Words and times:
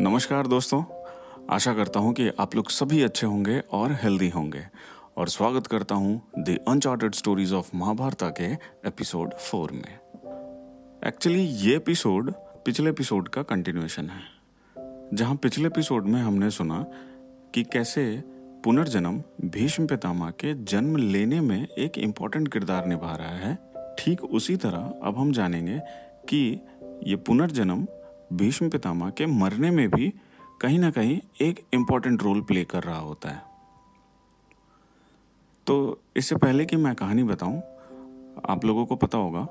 नमस्कार 0.00 0.46
दोस्तों। 0.46 0.82
आशा 1.50 1.74
करता 1.74 2.00
हूँ 2.00 2.12
कि 2.12 2.28
आप 2.28 2.56
लोग 2.56 2.70
सभी 2.70 3.02
अच्छे 3.02 3.26
होंगे 3.26 3.58
और 3.58 3.92
हेल्दी 3.92 4.28
होंगे। 4.28 4.62
और 5.16 5.28
स्वागत 5.28 5.66
करता 5.66 5.94
हूँ 5.94 6.22
the 6.38 6.58
uncharted 6.68 7.14
stories 7.14 7.52
of 7.52 7.70
Mahabharata 7.74 8.28
के 8.28 8.52
एपिसोड 8.88 9.34
फोर 9.34 9.72
में। 9.72 9.98
एक्चुअली 11.06 11.42
ये 11.42 11.76
एपिसोड 11.76 12.32
पिछले 12.64 12.90
एपिसोड 12.90 13.28
का 13.28 13.42
कंटिन्यूएशन 13.42 14.10
है। 14.10 14.20
जहाँ 15.14 15.36
पिछले 15.36 15.66
एपिसोड 15.66 16.06
में 16.06 16.20
हमने 16.20 16.50
सुना 16.50 16.86
कि 17.54 17.62
कैसे 17.62 18.24
पुनर्जन्म 18.64 19.22
भीष्म 19.44 19.86
पितामह 19.86 20.30
के 20.30 20.64
जन्म 20.64 20.96
लेने 20.96 21.40
में 21.40 21.68
एक 21.68 21.98
इंपॉर्टेंट 21.98 22.52
किरदार 22.52 22.86
निभा 22.86 23.16
रहा 23.16 23.36
है। 23.36 23.72
ठीक 23.98 24.24
उसी 24.24 24.56
तरह 24.56 24.94
अब 25.02 25.18
हम 25.18 25.32
जानेंगे 25.32 25.78
कि 26.28 26.60
ये 27.06 27.16
पुनर्जन्म 27.16 27.86
भीष्म 28.32 28.70
पितामह 28.70 29.10
के 29.10 29.26
मरने 29.26 29.70
में 29.70 29.90
भी 29.90 30.14
कहीं 30.60 30.78
ना 30.78 30.90
कहीं 30.90 31.20
एक 31.40 31.66
इंपॉर्टेंट 31.74 32.22
रोल 32.22 32.40
प्ले 32.40 32.64
कर 32.64 32.82
रहा 32.82 32.98
होता 32.98 33.28
है। 33.28 33.42
तो 35.66 36.00
इससे 36.16 36.36
पहले 36.36 36.64
कि 36.64 36.76
मैं 36.76 36.94
कहानी 36.94 37.22
बताऊँ, 37.22 37.62
आप 38.48 38.60
लोगों 38.64 38.86
को 38.86 38.96
पता 38.96 39.18
होगा 39.18 39.48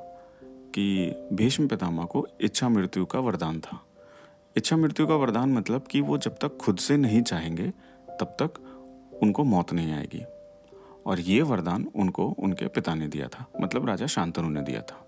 कि 0.49 1.15
भीष्म 1.33 1.67
पितामह 1.67 2.05
को 2.05 2.27
इच्छा 2.41 2.69
मृत्यु 2.69 3.05
का 3.05 3.19
वरदान 3.19 3.59
था। 3.59 3.85
इच्छा 4.57 4.77
मृत्यु 4.77 5.07
का 5.07 5.15
वरदान 5.15 5.53
मतलब 5.53 5.81
कि 5.81 6.01
वो 6.01 6.17
जब 6.17 6.31
तक 6.31 6.57
खुद 6.57 6.77
से 6.77 6.97
नहीं 6.97 7.21
चाहेंगे, 7.21 7.69
तब 8.19 8.35
तक 8.41 8.53
उनको 9.23 9.43
मौत 9.43 9.73
नहीं 9.73 9.93
आएगी। 9.93 10.23
और 11.05 11.19
ये 11.19 11.41
वरदान 11.41 11.87
उनको, 11.95 12.27
उनके 12.27 12.67
पिता 12.67 12.95
ने 12.95 13.07
दिया 13.07 13.27
था। 13.27 13.45
मतलब 13.61 13.85
राजा 13.85 14.05
शांतनु 14.05 14.49
ने 14.49 14.61
दिया 14.61 14.81
था। 14.81 15.05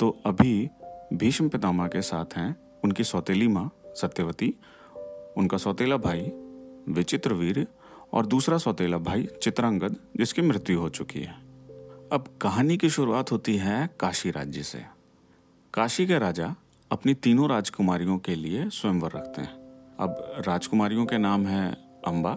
तो 0.00 0.18
अभी 0.26 0.70
भीष्म 1.12 1.48
पितामह 1.48 1.88
के 1.88 2.02
साथ 2.02 2.36
हैं 2.36 2.56
उनकी 2.84 3.04
सौतेली 3.04 3.48
माँ, 3.48 3.72
सत्यवती, 3.86 4.54
उनका 5.36 5.56
सौतेला 5.56 5.96
भाई, 5.96 6.20
विचित्र 6.88 7.32
वीर 7.32 7.66
और 8.12 8.26
दूसरा 8.26 8.58
सौतेला 8.58 8.98
भाई, 8.98 9.28
चित्रांगद, 9.42 9.96
जिसकी 10.16 10.42
मृत्यु 10.42 10.80
हो 10.80 10.88
चुकी 10.88 11.20
है। 11.20 11.34
अब 12.12 12.24
कहानी 12.42 12.76
की 12.76 12.90
शुरुआत 12.90 13.32
होती 13.32 13.56
है 13.56 13.90
काशी 14.00 14.30
राज्य 14.30 14.62
से। 14.62 14.84
काशी 15.74 16.06
के 16.06 16.18
राजा 16.18 16.54
अपनी 16.92 17.14
तीनों 17.14 17.48
राजकुमारियों 17.48 18.18
के 18.18 18.34
लिए 18.34 18.68
स्वयंवर 18.68 19.10
रखते 19.10 19.42
हैं। 19.42 19.54
अब 20.00 20.32
राजकुमारियों 20.46 21.06
के 21.06 21.18
नाम 21.18 21.46
है 21.46 21.72
अम्बा 22.06 22.32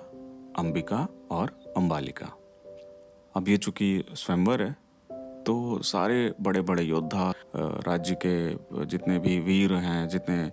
अंबिका 0.57 1.27
और 1.31 1.73
अंबालिका। 1.77 2.25
अब 3.35 3.45
ये 3.47 3.57
चूँकि 3.57 4.03
स्वयंवर 4.13 4.61
है 4.61 4.75
तो 5.45 5.81
सारे 5.83 6.33
बड़े 6.41 6.61
बड़े 6.61 6.83
योद्धा 6.83 7.31
राज्य 7.55 8.17
के 8.25 8.85
जितने 8.85 9.17
भी 9.19 9.39
वीर 9.39 9.73
हैं, 9.73 10.07
जितने 10.09 10.51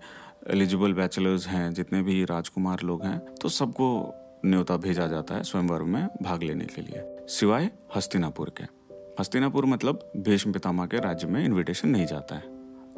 एलिजिबल 0.51 0.93
बैचलर्स 0.93 1.47
हैं, 1.47 1.73
जितने 1.75 2.03
भी 2.03 2.25
राजकुमार 2.25 2.83
लोग 2.83 3.05
हैं 3.05 3.19
तो 3.35 3.49
सबको 3.49 3.91
न्योता 4.47 4.77
भेजा 4.77 5.07
जाता 5.07 5.35
है 5.35 5.43
स्वयंवर 5.43 5.83
में 5.83 6.07
भाग 6.23 6.43
लेने 6.43 6.65
के 6.65 6.83
लिए। 6.83 7.27
सिवाय 7.29 7.71
हस्तिनापुर 7.97 8.53
के। 8.57 8.65
हस्तिनापुर 9.21 9.67
मतलब 9.67 10.11
भीष्म 10.17 10.53
पितामह 10.53 10.87
के 10.87 11.01
राज्य 11.01 11.27
में 11.27 11.45
इनविटेशन 11.45 11.89
नहीं 11.89 12.07
जाता 12.07 12.35
है। 12.35 12.43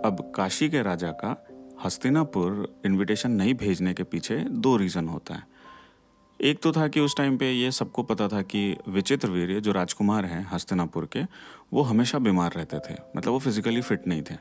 अब 0.05 0.33
काशी 0.37 0.69
के 0.71 0.83
राजा 0.83 1.11
का 1.15 1.37
हस्तिनापुर 1.85 2.67
इनविटेशन 2.87 3.31
नहीं 3.31 3.55
भेजने 3.55 3.95
के 3.95 4.03
पीछे 4.03 4.37
दो 4.37 4.77
रीजन 4.77 5.09
होता 5.09 5.35
है। 5.35 5.43
एक 6.41 6.63
तो 6.63 6.73
था 6.73 6.89
कि 6.89 7.01
उस 7.01 7.17
टाइम 7.17 7.39
पे 7.39 7.53
ये 7.53 7.71
सबको 7.71 8.03
पता 8.03 8.29
था 8.29 8.43
कि 8.43 8.77
विचित्र 8.89 9.29
वीर 9.29 9.61
जो 9.61 9.73
राजकुमार 9.73 10.25
हैं 10.25 10.49
हस्तिनापुर 10.53 11.09
के 11.13 11.21
वो 11.73 11.83
हमेशा 11.83 12.19
बीमार 12.19 12.53
रहते 12.53 12.79
थे। 12.79 12.97
मतलब 13.17 13.33
वो 13.33 13.39
फिजिकली 13.39 13.81
फिट 13.81 14.07
नहीं 14.07 14.23
थे। 14.23 14.35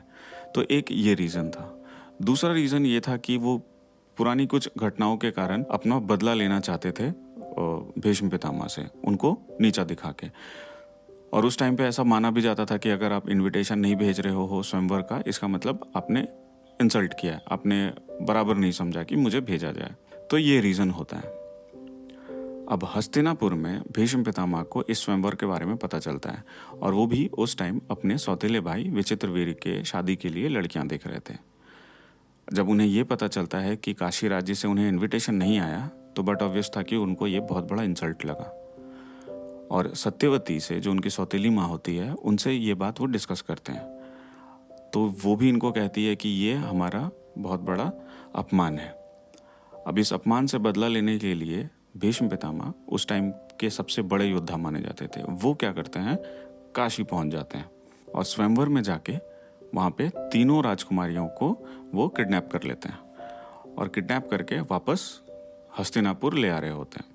तो 0.54 0.62
एक 0.62 0.86
ये 0.90 1.14
रीज़न 1.14 1.50
था। 1.50 1.84
दूसरा 2.22 2.52
रीज़न 2.52 2.86
ये 2.86 3.00
था 3.00 3.16
कि 3.16 3.36
वो 3.36 3.58
पुरानी 4.16 4.46
कुछ 4.46 4.68
घटनाओं 4.78 5.16
के 5.16 5.30
कारण 5.30 5.64
अपना 5.70 5.98
बदला 5.98 6.34
लेना 6.34 6.60
चाहते 6.60 6.92
थे 6.92 7.10
भीष्म 8.00 8.28
पितामह 8.28 8.66
से 8.66 8.86
उनको 9.04 9.38
नीचा 9.60 9.84
दिखा 9.84 10.10
के। 10.10 10.26
और 11.32 11.46
उस 11.46 11.58
टाइम 11.58 11.76
पे 11.76 11.84
ऐसा 11.84 12.02
माना 12.02 12.30
भी 12.30 12.42
जाता 12.42 12.64
था 12.64 12.76
कि 12.76 12.90
अगर 12.90 13.12
आप 13.12 13.28
इनविटेशन 13.28 13.78
नहीं 13.78 13.96
भेज 13.96 14.20
रहे 14.20 14.32
हो, 14.32 14.46
हो 14.46 14.62
स्वयंवर 14.62 15.00
का 15.00 15.22
इसका 15.26 15.48
मतलब 15.48 15.92
आपने 15.96 16.28
इंसल्ट 16.80 17.14
किया 17.20 17.40
आपने 17.50 17.92
बराबर 18.22 18.56
नहीं 18.56 18.72
समझा 18.72 19.02
कि 19.02 19.16
मुझे 19.16 19.40
भेजा 19.40 19.72
जाए। 19.72 19.94
तो 20.30 20.38
ये 20.38 20.60
रीज़न 20.60 20.90
होता 20.90 21.16
है। 21.16 21.39
अब 22.70 22.84
हस्तिनापुर 22.94 23.54
में 23.54 23.82
भीष्म 23.92 24.22
पितामह 24.24 24.62
को 24.62 24.82
इस 24.82 24.98
स्वयंवर 25.04 25.34
के 25.34 25.46
बारे 25.46 25.66
में 25.66 25.76
पता 25.76 25.98
चलता 25.98 26.30
है 26.30 26.44
और 26.82 26.94
वो 26.94 27.06
भी 27.06 27.26
उस 27.38 27.56
टाइम 27.58 27.80
अपने 27.90 28.18
सौतेले 28.18 28.60
भाई 28.60 28.88
विचित्र 28.88 29.28
वीर 29.28 29.52
के 29.52 29.84
शादी 29.84 30.16
के 30.16 30.28
लिए 30.28 30.48
लड़कियाँ 30.48 30.86
देख 30.86 31.06
रहे 31.06 31.20
थे। 31.20 31.34
जब 32.52 32.68
उन्हें 32.68 32.86
ये 32.88 33.04
पता 33.04 33.28
चलता 33.28 33.58
है 33.58 33.76
कि 33.76 33.94
काशी 33.94 34.28
राज्य 34.28 34.54
से 34.54 34.68
उन्हें 34.68 34.88
इनविटेशन 34.88 35.34
नहीं 35.34 35.58
आया 35.58 35.86
तो 36.16 36.22
बट 36.22 36.42
ऑब्वियस 36.42 36.70
था 36.76 36.82
कि 36.82 36.96
उनको 36.96 37.26
ये 37.26 37.40
बहुत 37.40 37.68
बड़ा 37.70 37.82
इंसल्ट 37.82 38.24
लगा। 38.24 38.54
और 39.70 39.92
सत्यवती 39.94 40.60
से 40.60 40.80
जो 40.80 40.90
उनकी 40.90 41.10
सौतेली 41.10 41.50
माँ 41.50 41.66
होती 41.68 41.96
है, 41.96 42.12
उनसे 42.12 42.52
ये 42.52 42.74
बात 42.74 43.00
वो 43.00 43.06
डिस्कस 43.06 43.40
करते 43.40 43.72
हैं। 43.72 44.90
तो 44.92 45.06
वो 45.24 45.36
भी 45.36 45.48
इनको 45.48 45.72
कहती 45.72 46.04
है 46.04 46.16
कि 46.16 46.28
ये 46.28 46.54
हमारा 46.54 47.10
बहुत 47.38 47.60
बड़ा 47.60 47.90
अपमान 48.34 48.78
है। 48.78 48.88
अब 49.86 49.98
इस 49.98 50.12
अपमान 50.12 50.46
से 50.46 50.58
बदला 50.58 50.88
लेने 50.88 51.18
के 51.18 51.34
लिए 51.34 51.68
भीष्म 51.94 52.28
पितामह 52.28 52.72
उस 52.88 53.06
टाइम 53.06 53.30
के 53.30 53.70
सबसे 53.70 54.02
बड़े 54.02 54.26
योद्धा 54.26 54.56
माने 54.56 54.80
जाते 54.80 55.06
थे। 55.06 55.22
वो 55.22 55.54
क्या 55.54 55.72
करते 55.72 55.98
हैं? 55.98 56.16
काशी 56.74 57.02
पहुँच 57.02 57.28
जाते 57.28 57.58
हैं 57.58 57.70
और 58.14 58.24
स्वयंवर 58.24 58.68
में 58.68 58.82
जाके 58.82 59.16
वहाँ 59.74 59.90
पे 59.90 60.08
तीनों 60.16 60.62
राजकुमारियों 60.64 61.26
को 61.28 61.48
वो 61.94 62.08
किडनैप 62.08 62.48
कर 62.52 62.62
लेते 62.62 62.88
हैं 62.88 62.98
और 63.74 63.88
किडनैप 63.88 64.28
करके 64.30 64.60
वापस 64.60 65.20
हस्तिनापुर 65.78 66.34
ले 66.34 66.48
आ 66.48 66.58
रहे 66.58 66.70
होते 66.70 67.00
हैं। 67.00 67.08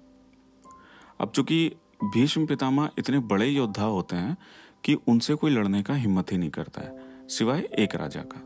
अब 1.22 1.32
चूँकि 1.32 1.68
भीष्म 2.04 2.46
पितामह 2.46 2.90
इतने 3.00 3.20
बड़े 3.20 3.48
योद्धा 3.48 3.84
होते 3.84 4.16
हैं 4.16 4.38
कि 4.84 4.94
उनसे 5.08 5.36
कोई 5.36 5.52
लड़ने 5.52 5.84
का 5.84 5.94
हिम्मत 5.94 6.32
ही 6.32 6.38
नहीं 6.38 6.50
करता 6.50 6.82
है, 6.82 7.28
सिवाय 7.28 7.62
एक 7.80 7.96
राजा 7.96 8.22
का। 8.22 8.42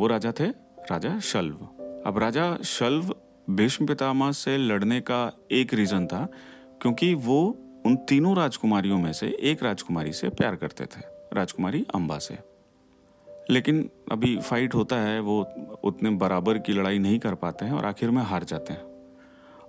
वो 0.00 0.06
राजा 0.06 0.32
थे 0.40 0.46
राजा 0.90 1.18
शल्व। 1.20 1.56
अब 2.06 2.18
राजा 2.18 2.56
शल्व 2.64 3.14
भीष्म 3.50 3.86
पितामह 3.86 4.30
से 4.32 4.56
लड़ने 4.56 5.00
का 5.00 5.32
एक 5.52 5.74
रीजन 5.74 6.06
था, 6.06 6.24
क्योंकि 6.82 7.12
वो 7.16 7.40
उन 7.86 7.96
तीनों 8.08 8.36
राजकुमारियों 8.36 8.98
में 8.98 9.12
से 9.12 9.26
एक 9.42 9.62
राजकुमारी 9.62 10.12
से 10.12 10.28
प्यार 10.30 10.56
करते 10.56 10.84
थे, 10.86 11.00
राजकुमारी 11.34 11.84
अम्बा 11.94 12.18
से। 12.18 12.38
लेकिन 13.50 13.88
अभी 14.12 14.36
फाइट 14.38 14.74
होता 14.74 14.96
है, 14.96 15.20
वो 15.20 15.40
उतने 15.84 16.10
बराबर 16.10 16.58
की 16.58 16.72
लड़ाई 16.72 16.98
नहीं 16.98 17.18
कर 17.18 17.34
पाते 17.34 17.64
हैं 17.64 17.72
और 17.72 17.84
आखिर 17.84 18.10
में 18.10 18.22
हार 18.22 18.44
जाते 18.44 18.72
हैं। 18.72 18.88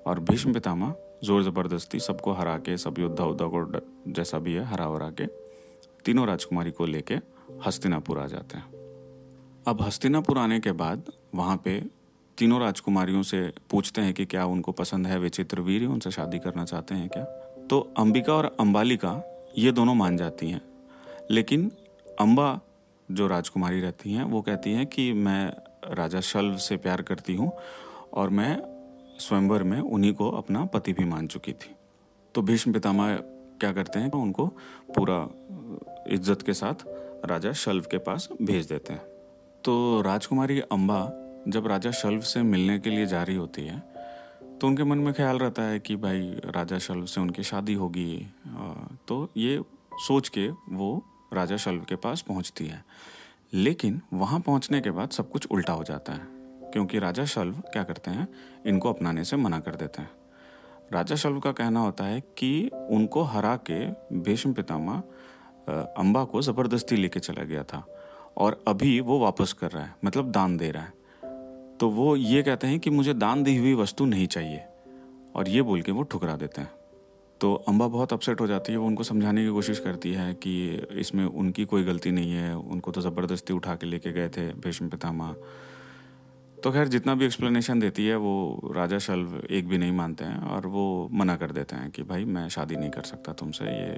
और 0.07 0.19
भीष्म 0.19 0.53
पितामह 0.53 0.93
ज़ोर 1.23 1.43
ज़बरदस्ती 1.43 1.99
सबको 1.99 2.33
हरा 2.33 2.57
के, 2.57 2.77
सब 2.77 2.99
योद्धा 2.99 3.23
उद्धा 3.23 3.45
को 3.47 4.11
जैसा 4.11 4.39
भी 4.39 4.53
है 4.53 4.63
हरा 4.63 4.87
वरा 4.87 5.09
के 5.11 5.25
तीनों 6.05 6.27
राजकुमारी 6.27 6.71
को 6.71 6.85
लेके 6.85 7.15
हस्तिनापुर 7.65 8.19
आ 8.19 8.25
जाते 8.27 8.57
हैं। 8.57 9.63
अब 9.67 9.81
हस्तिनापुर 9.81 10.37
आने 10.37 10.59
के 10.59 10.71
बाद 10.73 11.11
वहाँ 11.35 11.57
पे 11.65 11.79
तीनों 12.41 12.61
राजकुमारियों 12.61 13.23
से 13.23 13.53
पूछते 13.69 14.01
हैं 14.01 14.13
कि 14.13 14.25
क्या 14.25 14.45
उनको 14.45 14.71
पसंद 14.71 15.07
है 15.07 15.19
विचित्र 15.19 15.61
वीर 15.61 15.85
उनसे 15.87 16.11
शादी 16.11 16.39
करना 16.39 16.65
चाहते 16.65 16.95
हैं 16.95 17.09
क्या? 17.09 17.23
तो 17.69 17.93
अंबिका 17.97 18.33
और 18.33 18.55
अंबालिका 18.59 19.23
ये 19.57 19.71
दोनों 19.71 19.95
मान 19.95 20.17
जाती 20.17 20.49
हैं। 20.49 20.61
लेकिन 21.31 21.71
अंबा 22.19 22.59
जो 23.11 23.27
राजकुमारी 23.27 23.81
रहती 23.81 24.13
हैं, 24.13 24.23
वो 24.23 24.41
कहती 24.41 24.71
हैं 24.71 24.85
कि 24.87 25.13
मैं 25.13 25.53
राजा 25.95 26.21
शल्व 26.21 26.57
से 26.57 26.77
प्यार 26.77 27.01
करती 27.01 27.35
हूँ 27.35 27.51
और 28.13 28.29
मैं 28.29 28.61
स्वयंवर 29.19 29.63
में 29.63 29.79
उन्हीं 29.79 30.13
को 30.13 30.31
अपना 30.31 30.65
पति 30.65 30.93
भी 30.93 31.05
मान 31.05 31.27
चुकी 31.27 31.53
थी। 31.53 31.75
तो 32.35 32.41
भीष्म 32.41 32.73
पितामह 32.73 33.15
क्या 33.61 33.73
करते 33.73 33.99
हैं? 33.99 34.11
उनको 34.11 34.47
पूरा 34.97 35.29
इज़्ज़त 36.07 36.41
के 36.41 36.53
साथ 36.53 36.73
राजा 37.25 37.53
शल्व 37.53 37.83
के 37.83 37.97
पास 37.97 38.29
भेज 38.41 38.65
देते 38.65 38.93
हैं। 38.93 39.01
तो 39.63 40.01
राजकुमारी 40.01 40.59
अंबा 40.59 41.20
जब 41.47 41.67
राजा 41.67 41.91
शल्व 41.91 42.21
से 42.21 42.41
मिलने 42.43 42.77
के 42.79 42.89
लिए 42.89 43.05
जा 43.05 43.23
रही 43.23 43.35
होती 43.35 43.65
है 43.65 43.79
तो 44.59 44.67
उनके 44.67 44.83
मन 44.83 44.97
में 44.97 45.13
ख्याल 45.13 45.37
रहता 45.39 45.63
है 45.63 45.79
कि 45.79 45.95
भाई, 45.95 46.19
राजा 46.45 46.77
शल्व 46.79 47.05
से 47.05 47.21
उनकी 47.21 47.43
शादी 47.43 47.73
होगी। 47.73 48.27
तो 49.07 49.29
ये 49.37 49.61
सोच 49.97 50.29
के 50.29 50.47
वो 50.71 51.03
राजा 51.33 51.57
शल्व 51.57 51.83
के 51.83 51.95
पास 51.95 52.21
पहुँचती 52.21 52.67
है। 52.67 52.83
लेकिन 53.53 54.01
वहाँ 54.13 54.39
पहुँचने 54.39 54.81
के 54.81 54.91
बाद 54.91 55.09
सब 55.09 55.31
कुछ 55.31 55.47
उल्टा 55.47 55.73
हो 55.73 55.83
जाता 55.83 56.13
है, 56.13 56.27
क्योंकि 56.73 56.99
राजा 56.99 57.25
शल्व 57.25 57.61
क्या 57.73 57.83
करते 57.83 58.11
हैं, 58.11 58.27
इनको 58.65 58.89
अपनाने 58.89 59.23
से 59.23 59.37
मना 59.37 59.59
कर 59.59 59.75
देते 59.75 60.01
हैं। 60.01 60.09
राजा 60.93 61.15
शल्व 61.15 61.39
का 61.39 61.51
कहना 61.53 61.79
होता 61.79 62.05
है 62.05 62.21
कि 62.37 62.69
उनको 62.91 63.23
हरा 63.25 63.55
के 63.69 63.85
भीष्म 64.21 64.53
पितामह 64.53 65.03
अम्बा 65.97 66.23
को 66.23 66.41
ज़बरदस्ती 66.41 66.95
लेके 66.95 67.19
चला 67.19 67.43
गया 67.43 67.63
था, 67.63 67.85
और 68.37 68.63
अभी 68.67 68.99
वो 69.01 69.19
वापस 69.19 69.53
कर 69.53 69.71
रहा 69.71 69.83
है 69.83 69.95
मतलब 70.05 70.31
दान 70.31 70.57
दे 70.57 70.71
रहा 70.71 70.83
है। 70.83 70.99
तो 71.81 71.89
वो 71.89 72.15
ये 72.15 72.43
कहते 72.43 72.67
हैं 72.67 72.79
कि 72.79 72.89
मुझे 72.89 73.13
दान 73.13 73.43
दी 73.43 73.57
हुई 73.57 73.73
वस्तु 73.73 74.05
नहीं 74.05 74.27
चाहिए। 74.27 74.61
और 75.35 75.49
ये 75.49 75.61
बोल 75.61 75.81
के 75.81 75.91
वो 75.91 76.03
ठुकरा 76.03 76.35
देते 76.35 76.61
हैं। 76.61 76.71
तो 77.41 77.55
अम्बा 77.55 77.87
बहुत 77.87 78.13
अपसेट 78.13 78.41
हो 78.41 78.47
जाती 78.47 78.71
है, 78.71 78.77
वो 78.77 78.87
उनको 78.87 79.03
समझाने 79.03 79.43
की 79.43 79.49
कोशिश 79.49 79.79
करती 79.79 80.13
है 80.13 80.33
कि 80.33 80.81
इसमें 80.91 81.25
उनकी 81.25 81.65
कोई 81.65 81.83
गलती 81.83 82.11
नहीं 82.11 82.31
है, 82.31 82.57
उनको 82.57 82.91
तो 82.91 83.01
ज़बरदस्ती 83.01 83.53
उठा 83.53 83.75
के 83.75 83.85
लेके 83.85 84.11
गए 84.11 84.29
थे 84.29 84.53
भीष्म 84.53 84.89
पितामह। 84.89 85.35
तो 86.63 86.71
खैर, 86.71 86.87
जितना 86.87 87.15
भी 87.15 87.25
एक्सप्लेनेशन 87.25 87.79
देती 87.79 88.07
है, 88.07 88.15
वो 88.15 88.61
राजा 88.75 88.99
शल्व 88.99 89.41
एक 89.51 89.67
भी 89.67 89.77
नहीं 89.77 89.91
मानते 89.91 90.25
हैं 90.25 90.41
और 90.41 90.67
वो 90.67 91.09
मना 91.13 91.35
कर 91.35 91.51
देते 91.51 91.75
हैं 91.75 91.91
कि 91.91 92.03
भाई, 92.03 92.25
मैं 92.25 92.49
शादी 92.49 92.75
नहीं 92.75 92.89
कर 92.89 93.01
सकता, 93.01 93.33
तुमसे 93.33 93.65
ये 93.65 93.93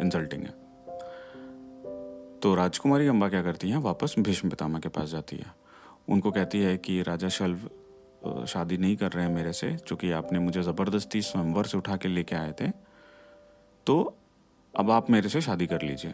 इंसल्टिंग 0.00 0.42
है। 0.42 0.54
तो 2.42 2.54
राजकुमारी 2.54 3.06
अम्बा 3.06 3.28
क्या 3.28 3.42
करती 3.42 3.70
हैं? 3.70 3.78
वापस 3.78 4.14
भीष्म 4.18 4.48
पितामह 4.48 4.78
के 4.78 4.88
पास 4.88 5.08
जाती 5.08 5.36
है। 5.36 5.65
उनको 6.08 6.30
कहती 6.30 6.58
है 6.60 6.76
कि 6.76 7.00
राजा 7.02 7.28
शल्व 7.28 8.44
शादी 8.46 8.76
नहीं 8.76 8.96
कर 8.96 9.12
रहे 9.12 9.24
हैं 9.24 9.32
मेरे 9.34 9.52
से, 9.52 9.76
चूँकि 9.78 10.10
आपने 10.12 10.38
मुझे 10.38 10.62
ज़बरदस्ती 10.62 11.20
स्वयंवर 11.22 11.64
से 11.64 11.78
उठा 11.78 11.96
के 11.96 12.08
लेके 12.08 12.36
आए 12.36 12.52
थे। 12.60 12.70
तो 13.86 14.14
अब 14.74 14.90
आप 14.90 15.10
मेरे 15.10 15.28
से 15.28 15.40
शादी 15.40 15.66
कर 15.66 15.82
लीजिए। 15.82 16.10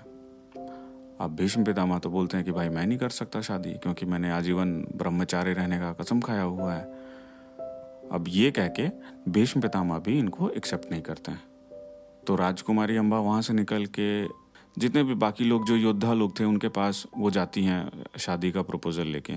अब 1.21 1.37
भीष्म 1.37 1.65
पितामह 1.65 1.99
तो 1.99 2.11
बोलते 2.11 2.37
हैं 2.37 2.47
कि 2.47 2.53
भाई 2.53 2.69
मैं 2.69 2.87
नहीं 2.87 2.99
कर 2.99 3.09
सकता 3.11 3.41
शादी, 3.41 3.73
क्योंकि 3.73 4.07
मैंने 4.07 4.31
आजीवन 4.31 4.75
ब्रह्मचारी 4.97 5.53
रहने 5.53 5.79
का 5.79 5.93
कसम 5.93 6.21
खाया 6.21 6.43
हुआ 6.43 6.73
है। 6.75 6.85
अब 8.13 8.25
ये 8.29 8.51
कह 8.51 8.69
के 8.71 8.89
भीष्म 9.29 9.61
पितामह 9.61 9.99
भी 9.99 10.19
इनको 10.19 10.51
एक्सेप्ट 10.51 10.91
नहीं 10.91 11.03
करते 11.03 11.33
हैं। 11.33 11.43
तो 12.27 12.37
राजकुमारी 12.37 12.97
अम्बा 12.97 13.19
वहाँ 13.19 13.43
से 13.43 13.53
निकल 13.53 13.87
के, 13.99 14.25
जितने 14.77 15.03
भी 15.05 15.15
बाकी 15.15 15.45
लोग, 15.45 15.67
जो 15.67 15.77
योद्धा 15.77 16.13
लोग 16.13 16.39
थे 16.41 16.45
उनके 16.45 16.69
पास, 16.69 17.07
वो 17.17 17.31
जाती 17.31 17.65
हैं 17.65 18.05
शादी 18.19 18.51
का 18.53 18.63
प्रपोजल 18.63 19.07
लेके। 19.07 19.37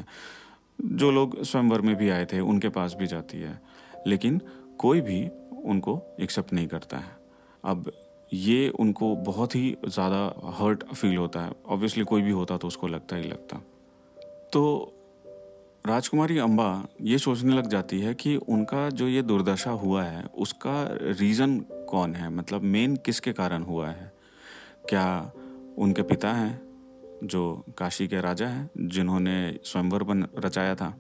जो 0.79 1.11
लोग 1.11 1.43
स्वयंवर 1.43 1.81
में 1.81 1.95
भी 1.95 2.09
आए 2.09 2.25
थे, 2.25 2.39
उनके 2.39 2.69
पास 2.69 2.95
भी 2.99 3.07
जाती 3.07 3.37
है। 3.37 3.61
लेकिन 4.07 4.41
कोई 4.79 5.01
भी 5.01 5.29
उनको 5.65 6.15
एक्सेप्ट 6.19 6.53
नहीं 6.53 6.67
करता 6.67 6.97
है। 6.97 7.17
अब 7.63 7.91
ये 8.33 8.69
उनको 8.69 9.15
बहुत 9.15 9.55
ही 9.55 9.77
ज़्यादा 9.87 10.51
हर्ट 10.59 10.83
फील 10.83 11.17
होता 11.17 11.41
है। 11.41 11.51
ऑब्वियसली 11.65 12.03
कोई 12.03 12.21
भी 12.21 12.31
होता 12.31 12.57
तो 12.57 12.67
उसको 12.67 12.87
लगता 12.87 13.15
ही 13.15 13.23
लगता। 13.23 13.57
तो 14.53 14.91
राजकुमारी 15.87 16.37
अम्बा 16.37 16.87
ये 17.01 17.17
सोचने 17.17 17.55
लग 17.55 17.67
जाती 17.67 17.99
है 17.99 18.13
कि 18.13 18.35
उनका 18.35 18.89
जो 18.89 19.07
ये 19.07 19.21
दुर्दशा 19.21 19.71
हुआ 19.71 20.03
है, 20.03 20.25
उसका 20.25 20.87
रीज़न 21.01 21.59
कौन 21.89 22.15
है? 22.15 22.29
मतलब 22.29 22.61
मेन 22.61 22.95
किसके 22.95 23.33
कारण 23.33 23.63
हुआ 23.63 23.89
है? 23.89 24.13
क्या 24.89 25.31
उनके 25.77 26.01
पिता 26.01 26.31
हैं? 26.33 26.64
जो 27.25 27.65
काशी 27.77 28.07
के 28.07 28.21
राजा 28.21 28.47
हैं, 28.47 28.69
जिन्होंने 28.77 29.59
स्वयंवर 29.63 30.03
बन 30.03 30.27
रचाया 30.37 30.75
था, 30.75 30.97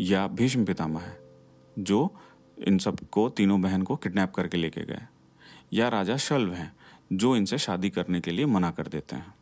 या 0.00 0.26
भीष्म 0.26 0.64
पितामह 0.64 1.00
है, 1.00 1.20
जो 1.78 2.14
इन 2.66 2.78
सबको 2.78 3.28
तीनों 3.28 3.62
बहन 3.62 3.82
को 3.82 3.96
किडनैप 3.96 4.34
करके 4.34 4.56
लेके 4.56 4.80
गए, 4.80 5.02
या 5.72 5.88
राजा 5.88 6.16
शल्व 6.16 6.52
हैं, 6.52 6.76
जो 7.12 7.36
इनसे 7.36 7.58
शादी 7.58 7.90
करने 7.90 8.20
के 8.20 8.30
लिए 8.30 8.46
मना 8.46 8.70
कर 8.70 8.86
देते 8.86 9.16
हैं। 9.16 9.34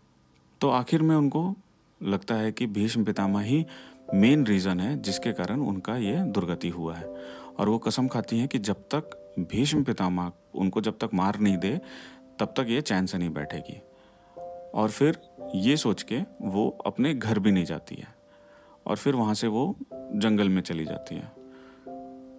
तो 0.60 0.70
आखिर 0.70 1.02
में 1.02 1.16
उनको 1.16 1.54
लगता 2.02 2.34
है 2.34 2.52
कि 2.52 2.66
भीष्म 2.66 3.04
पितामह 3.04 3.40
ही 3.40 3.66
मेन 4.14 4.46
रीज़न 4.46 4.81
है, 4.81 5.02
जिसके 5.02 5.32
कारण 5.32 5.60
उनका 5.60 5.96
ये 5.96 6.16
दुर्गति 6.16 6.69
हुआ 6.69 6.96
है। 6.96 7.06
और 7.58 7.69
वो 7.69 7.78
कसम 7.78 8.08
खाती 8.08 8.38
हैं 8.38 8.48
कि 8.48 8.58
जब 8.58 8.76
तक 8.76 9.34
भीष्म 9.38 9.84
पितामह 9.84 10.32
उनको 10.54 10.81
जब 10.81 10.98
तक 10.98 11.10
मार 11.14 11.40
नहीं 11.40 11.56
दे, 11.56 11.81
तब 12.38 12.46
तक 12.46 12.66
ये 12.69 12.81
चैन 12.81 13.06
से 13.06 13.19
नहीं 13.19 13.31
बैठेगी। 13.31 13.82
और 14.74 14.90
फिर 14.90 15.20
ये 15.54 15.76
सोच 15.76 16.02
के 16.02 16.20
वो 16.42 16.78
अपने 16.86 17.14
घर 17.14 17.38
भी 17.38 17.50
नहीं 17.50 17.64
जाती 17.64 17.94
है। 17.94 18.14
और 18.86 18.96
फिर 18.96 19.14
वहाँ 19.14 19.34
से 19.34 19.46
वो 19.46 19.76
जंगल 19.94 20.48
में 20.48 20.62
चली 20.62 20.84
जाती 20.84 21.14
है। 21.14 21.32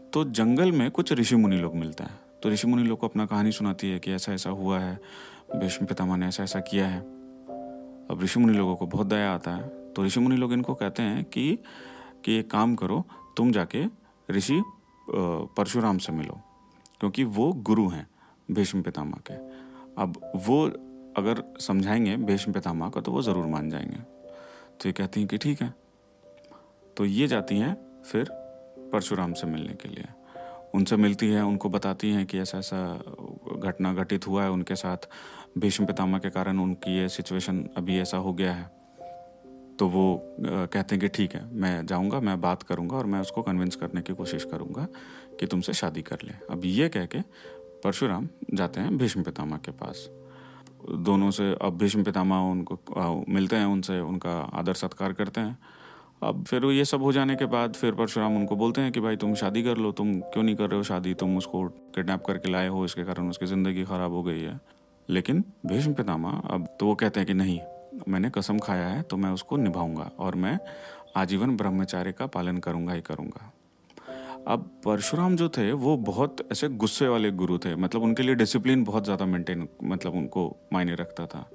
तो 0.09 0.23
जंगल 0.23 0.71
में 0.71 0.91
कुछ 0.91 1.13
ऋषि 1.13 1.35
मुनि 1.35 1.57
लोग 1.57 1.75
मिलते 1.75 2.03
हैं। 2.03 2.19
तो 2.43 2.49
ऋषि 2.49 2.67
मुनि 2.67 2.83
लोग 2.83 2.99
को 2.99 3.07
अपना 3.07 3.25
कहानी 3.25 3.51
सुनाती 3.51 3.89
है 3.89 3.99
कि 3.99 4.11
ऐसा 4.11 4.33
ऐसा 4.33 4.49
हुआ 4.49 4.79
है, 4.79 4.99
भीष्म 5.55 5.85
पितामह 5.85 6.17
ने 6.17 6.27
ऐसा 6.27 6.43
ऐसा 6.43 6.59
किया 6.59 6.87
है। 6.87 6.99
अब 8.11 8.19
ऋषि 8.23 8.39
मुनि 8.39 8.57
लोगों 8.57 8.75
को 8.75 8.87
बहुत 8.87 9.07
दया 9.07 9.33
आता 9.33 9.51
है। 9.51 9.93
तो 9.93 10.03
ऋषि 10.05 10.19
मुनि 10.19 10.35
लोग 10.35 10.53
इनको 10.53 10.73
कहते 10.73 11.03
हैं 11.03 11.23
कि 11.23 11.59
कि 12.25 12.33
एक 12.33 12.51
काम 12.51 12.75
करो, 12.75 13.05
तुम 13.37 13.51
जाके 13.51 13.85
ऋषि 14.31 14.63
परशुराम 15.09 15.97
से 15.97 16.11
मिलो। 16.11 16.39
क्योंकि 16.99 17.23
वो 17.23 17.53
गुरु 17.53 17.87
हैं 17.89 18.07
भीष्म 18.51 18.81
पितामह 18.81 19.17
के। 19.31 19.33
अब 20.01 20.31
वो 20.35 20.71
अगर 21.17 21.43
समझाएँगे 21.59 22.15
भीष्म 22.17 22.51
पितामह 22.53 22.89
को 22.89 23.01
तो 23.01 23.11
वो 23.11 23.21
ज़रूर 23.21 23.45
मान 23.45 23.69
जाएँगे। 23.69 23.97
तो 24.81 24.89
ये 24.89 24.93
कहती 24.93 25.19
हैं 25.19 25.29
कि 25.29 25.37
ठीक 25.37 25.61
है। 25.61 25.73
तो 26.97 27.05
ये 27.05 27.27
जाती 27.27 27.57
हैं 27.57 27.75
फिर 28.03 28.29
परशुराम 28.93 29.33
से 29.33 29.47
मिलने 29.47 29.73
के 29.73 29.89
लिए। 29.89 30.05
उनसे 30.75 30.95
मिलती 30.95 31.29
है, 31.29 31.41
उनको 31.41 31.69
बताती 31.69 32.11
हैं 32.11 32.25
कि 32.25 32.39
ऐसा 32.39 32.57
ऐसा 32.57 33.03
घटना 33.57 33.93
घटित 33.93 34.27
हुआ 34.27 34.43
है 34.43 34.49
उनके 34.51 34.75
साथ। 34.75 35.07
भीष्म 35.57 35.85
पितामह 35.85 36.19
के 36.19 36.29
कारण 36.29 36.59
उनकी 36.59 36.97
ये 36.97 37.09
सिचुएशन 37.09 37.63
अभी 37.77 37.99
ऐसा 37.99 38.17
हो 38.17 38.33
गया 38.33 38.53
है। 38.53 38.71
तो 39.79 39.87
वो 39.87 40.35
कहते 40.35 40.95
हैं 40.95 40.99
कि 40.99 41.07
ठीक 41.07 41.33
है, 41.35 41.43
मैं 41.53 41.85
जाऊँगा, 41.85 42.19
मैं 42.19 42.39
बात 42.41 42.63
करूँगा 42.63 42.97
और 42.97 43.05
मैं 43.05 43.19
उसको 43.19 43.41
कन्विंस 43.41 43.75
करने 43.75 44.01
की 44.01 44.13
कोशिश 44.13 44.43
करूँगा 44.43 44.87
कि 45.39 45.47
तुमसे 45.47 45.73
शादी 45.73 46.01
कर 46.01 46.17
ले। 46.23 46.33
अब 46.49 46.65
ये 46.65 46.89
कह 46.89 47.05
के 47.05 47.21
परशुराम 47.83 48.29
जाते 48.53 48.81
हैं 48.81 48.97
भीष्म 48.97 49.23
पितामह 49.23 49.57
के 49.57 49.71
पास। 49.71 50.09
दोनों 50.87 51.29
से, 51.31 51.51
अब 51.61 51.77
भीष्म 51.77 52.03
पितामह 52.03 52.51
उनको 52.51 53.25
मिलते 53.29 53.55
हैं, 53.55 53.65
उनसे 53.65 53.99
उनका 54.01 54.39
आदर 54.53 54.73
सत्कार 54.75 55.13
करते 55.13 55.41
हैं। 55.41 55.57
अब 56.23 56.43
फिर 56.43 56.65
ये 56.65 56.85
सब 56.85 57.01
हो 57.01 57.11
जाने 57.11 57.35
के 57.35 57.45
बाद 57.47 57.73
फिर 57.73 57.93
परशुराम 57.93 58.35
उनको 58.35 58.55
बोलते 58.55 58.81
हैं 58.81 58.91
कि 58.91 58.99
भाई 58.99 59.15
तुम 59.15 59.33
शादी 59.35 59.63
कर 59.63 59.77
लो, 59.77 59.91
तुम 59.91 60.13
क्यों 60.23 60.43
नहीं 60.43 60.55
कर 60.55 60.69
रहे 60.69 60.77
हो 60.77 60.83
शादी? 60.83 61.13
तुम 61.13 61.37
उसको 61.37 61.63
किडनैप 61.95 62.23
करके 62.25 62.51
लाए 62.51 62.67
हो, 62.67 62.85
इसके 62.85 63.03
कारण 63.03 63.29
उसकी 63.29 63.45
ज़िंदगी 63.45 63.83
ख़राब 63.85 64.11
हो 64.11 64.23
गई 64.23 64.41
है। 64.41 64.59
लेकिन 65.09 65.43
भीष्म 65.65 65.93
पितामह, 65.93 66.41
अब 66.45 66.67
तो 66.79 66.85
वो 66.85 66.95
कहते 66.95 67.19
हैं 67.19 67.27
कि 67.27 67.33
नहीं, 67.33 67.59
मैंने 68.07 68.29
कसम 68.29 68.59
खाया 68.59 68.87
है 68.87 69.01
तो 69.01 69.17
मैं 69.17 69.29
उसको 69.31 69.57
निभाऊँगा 69.57 70.09
और 70.19 70.35
मैं 70.35 70.57
आजीवन 71.17 71.55
ब्रह्मचार्य 71.57 72.11
का 72.11 72.25
पालन 72.27 72.57
करूँगा 72.57 72.93
ही 72.93 73.01
करूँगा। 73.01 73.51
अब 74.47 74.69
परशुराम 74.85 75.35
जो 75.35 75.47
थे, 75.49 75.71
वो 75.71 75.95
बहुत 75.97 76.47
ऐसे 76.51 76.67
गुस्से 76.69 77.07
वाले 77.07 77.31
गुरु 77.33 77.57
थे। 77.57 77.75
मतलब 77.75 78.03
उनके 78.03 78.23
लिए 78.23 78.35
डिसिप्लिन 78.35 78.83
बहुत 78.83 79.03
ज़्यादा 79.03 79.25
मेंटेन 79.25 79.67
मतलब 79.83 80.15
उनको 80.15 80.55
मायने 80.73 80.95
रखता 80.95 81.25
था। 81.25 81.49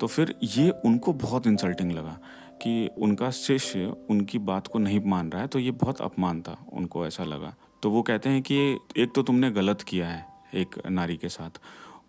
तो 0.00 0.06
फिर 0.06 0.34
ये 0.42 0.70
उनको 0.84 1.12
बहुत 1.14 1.46
इंसल्टिंग 1.46 1.92
लगा 1.92 2.18
कि 2.62 2.90
उनका 2.98 3.30
शिष्य 3.30 3.92
उनकी 4.10 4.38
बात 4.40 4.66
को 4.66 4.78
नहीं 4.78 5.00
मान 5.04 5.30
रहा 5.30 5.42
है 5.42 5.48
तो 5.48 5.58
ये 5.58 5.70
बहुत 5.72 6.00
अपमान 6.00 6.42
था 6.42 6.56
उनको 6.72 7.06
ऐसा 7.06 7.24
लगा। 7.24 7.54
तो 7.82 7.90
वो 7.90 8.02
कहते 8.02 8.28
हैं 8.28 8.42
कि 8.42 8.56
एक 8.96 9.12
तो 9.14 9.22
तुमने 9.22 9.50
गलत 9.50 9.82
किया 9.82 10.08
है 10.08 10.24
एक 10.54 10.76
नारी 10.88 11.16
के 11.16 11.28
साथ। 11.28 11.60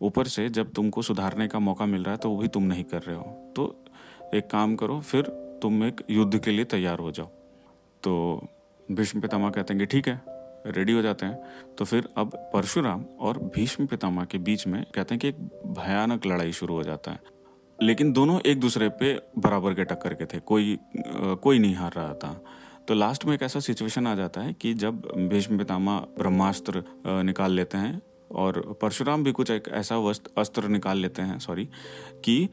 ऊपर 0.02 0.28
से 0.28 0.48
जब 0.50 0.74
तुमको 0.74 1.02
सुधारने 1.02 1.48
का 1.48 1.60
मौका 1.60 1.86
मिल 1.86 2.04
रहा 2.04 2.12
है 2.12 2.18
तो 2.18 2.30
वो 2.30 2.38
भी 2.38 2.48
तुम 2.48 2.64
नहीं 2.64 2.84
कर 2.84 3.02
रहे 3.02 3.16
हो। 3.16 3.24
तो 3.56 3.76
एक 4.34 4.50
काम 4.50 4.76
करो, 4.76 5.00
फिर 5.02 5.24
तुम 5.62 5.84
एक 5.84 6.02
युद्ध 6.10 6.40
के 6.40 6.52
लिए 6.52 6.66
तैयार 6.66 7.00
हो 7.00 7.12
जाओ। 7.12 7.26
तो 8.04 8.48
भीष्म 8.92 9.22
पितामह 9.22 9.50
कहते 9.50 9.74
हैं 9.74 9.80
कि 9.80 9.86
ठीक 9.88 10.08
है 10.08 10.22
रेडी 10.68 10.94
हो 10.94 11.02
जाते 11.02 11.26
हैं। 11.26 11.76
तो 11.78 11.86
फिर 11.86 12.08
अब 12.18 12.32
परशुराम 12.54 13.04
और 13.20 13.38
भीष्म 13.56 13.86
पितामह 13.86 14.26
के 14.26 14.38
बीच 14.40 14.68
में 14.68 14.84
कहते 14.96 15.16
हैं 15.16 15.20
कि 15.20 15.28
एक 15.28 15.38
भयानक 15.78 16.26
लड़ाई 16.26 16.52
शुरू 16.52 16.74
हो 16.74 16.84
जाता 16.84 17.12
है। 17.12 17.20
लेकिन 17.80 18.12
दोनों 18.14 18.40
एक 18.42 18.60
दूसरे 18.60 18.90
पे 18.90 19.14
बराबर 19.38 19.74
के 19.74 19.84
टक्कर 19.84 20.14
के 20.14 20.26
थे, 20.26 20.40
कोई 20.40 20.78
कोई 21.42 21.60
नहीं 21.60 21.76
हार 21.76 21.94
रहा 21.94 22.14
था। 22.14 22.42
तो 22.88 22.94
लास्ट 22.94 23.26
में 23.26 23.34
एक 23.36 23.42
ऐसा 23.44 23.60
सिचुएशन 23.60 24.08
आ 24.08 24.16
जाता 24.16 24.42
है 24.42 24.54
कि 24.54 24.74
जब 24.74 25.02
भीष्म 25.30 25.58
पितामह 25.58 25.98
ब्रह्मास्त्र 26.18 26.84
निकाल 27.24 27.52
लेते 27.52 27.78
हैं 27.78 28.02
और 28.32 28.62
परशुराम 28.82 29.24
भी 29.24 29.32
कुछ 29.32 29.52
एक 29.52 29.68
ऐसा 29.74 29.96
अस्त्र 30.38 30.68
निकाल 30.68 30.98
लेते 30.98 31.22
हैं 31.22 31.40
सॉरी 31.40 31.66
कि 32.26 32.44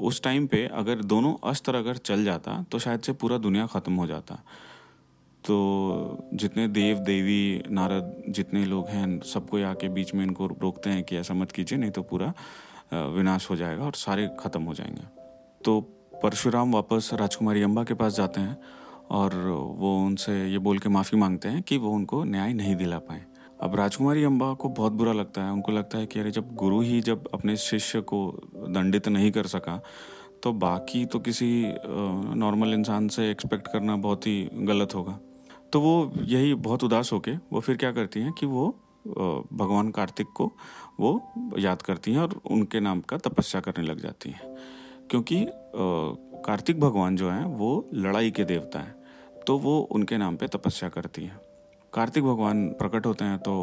उस 0.00 0.22
टाइम 0.22 0.46
पे 0.46 0.66
अगर 0.74 1.02
दोनों 1.04 1.34
अस्त्र 1.50 1.74
अगर 1.74 1.96
चल 1.96 2.24
जाता 2.24 2.62
तो 2.72 2.78
शायद 2.78 3.00
से 3.00 3.12
पूरा 3.12 3.38
दुनिया 3.38 3.66
ख़त्म 3.66 3.94
हो 3.94 4.06
जाता। 4.06 4.42
तो 5.46 6.28
जितने 6.34 6.66
देव, 6.68 6.98
देवी, 6.98 7.62
नारद 7.70 8.22
जितने 8.28 8.64
लोग 8.64 8.88
हैं, 8.88 9.20
सबको 9.24 9.62
आके 9.64 9.88
बीच 9.88 10.14
में 10.14 10.24
इनको 10.24 10.46
रोकते 10.46 10.90
हैं 10.90 11.02
कि 11.04 11.16
ऐसा 11.16 11.34
मत 11.34 11.52
कीजिए, 11.52 11.78
नहीं 11.78 11.90
तो 11.90 12.02
पूरा 12.02 12.32
विनाश 13.10 13.50
हो 13.50 13.56
जाएगा 13.56 13.84
और 13.84 13.94
सारे 13.96 14.28
ख़त्म 14.40 14.62
हो 14.62 14.74
जाएँगे। 14.74 15.06
तो 15.64 15.80
परशुराम 16.22 16.72
वापस 16.72 17.10
राजकुमारी 17.14 17.62
अम्बा 17.62 17.84
के 17.84 17.94
पास 17.94 18.16
जाते 18.16 18.40
हैं 18.40 18.56
और 19.10 19.34
वो 19.78 19.96
उनसे 19.98 20.34
ये 20.50 20.58
बोल 20.58 20.78
के 20.78 20.88
माफ़ी 20.88 21.18
मांगते 21.18 21.48
हैं 21.48 21.62
कि 21.62 21.76
वो 21.76 21.90
उनको 21.90 22.22
न्याय 22.24 22.52
नहीं 22.52 22.74
दिला 22.76 22.98
पाए। 23.00 23.24
अब 23.62 23.74
राजकुमारी 23.74 24.24
अम्बा 24.24 24.52
को 24.54 24.68
बहुत 24.70 24.92
बुरा 24.92 25.12
लगता 25.12 25.44
है। 25.44 25.52
उनको 25.52 25.72
लगता 25.72 25.98
है 25.98 26.06
कि 26.06 26.20
अरे, 26.20 26.30
जब 26.30 26.54
गुरु 26.54 26.80
ही 26.80 27.00
जब 27.00 27.28
अपने 27.34 27.56
शिष्य 27.56 28.00
को 28.02 28.18
दंडित 28.68 29.08
नहीं 29.08 29.30
कर 29.32 29.46
सका 29.46 29.80
तो 30.42 30.52
बाकी 30.54 31.04
तो 31.04 31.18
किसी 31.18 31.48
नॉर्मल 32.36 32.74
इंसान 32.74 33.08
से 33.08 33.30
एक्सपेक्ट 33.30 33.68
करना 33.68 33.96
बहुत 33.98 34.26
ही 34.26 34.48
गलत 34.54 34.94
होगा। 34.94 35.18
तो 35.72 35.80
वो 35.80 36.12
यही 36.22 36.54
बहुत 36.56 36.84
उदास 36.84 37.12
होके, 37.12 37.32
वो 37.52 37.60
फिर 37.60 37.76
क्या 37.76 37.92
करती 37.92 38.20
हैं 38.20 38.32
कि 38.32 38.46
वो 38.46 38.68
भगवान 39.06 39.90
कार्तिक 39.90 40.26
को 40.36 40.50
वो 41.00 41.20
याद 41.58 41.82
करती 41.82 42.12
हैं 42.12 42.20
और 42.20 42.40
उनके 42.50 42.80
नाम 42.80 43.00
का 43.00 43.16
तपस्या 43.18 43.60
करने 43.60 43.84
लग 43.84 44.00
जाती 44.00 44.30
हैं। 44.30 44.56
क्योंकि 45.10 45.44
कार्तिक 46.44 46.80
भगवान 46.80 47.16
जो 47.16 47.30
हैं, 47.30 47.44
वो 47.44 47.88
लड़ाई 47.94 48.30
के 48.30 48.44
देवता 48.44 48.78
हैं 48.78 48.94
तो 49.46 49.58
वो 49.58 49.78
उनके 49.92 50.16
नाम 50.16 50.36
पे 50.36 50.46
तपस्या 50.48 50.88
करती 50.88 51.24
हैं। 51.24 51.38
कार्तिक 51.92 52.24
भगवान 52.24 52.66
प्रकट 52.70 53.06
होते 53.06 53.24
हैं 53.24 53.38
तो 53.38 53.54